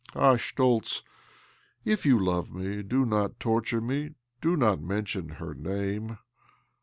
[0.15, 1.03] Ah, Schtoltz,
[1.85, 6.17] if you love me, do not torture me, do not mention her name.